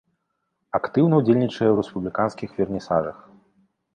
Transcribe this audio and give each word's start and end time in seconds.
Актыўна 0.77 1.15
ўдзельнічае 1.19 1.67
ў 1.71 1.75
рэспубліканскіх 1.83 2.49
вернісажах. 2.61 3.17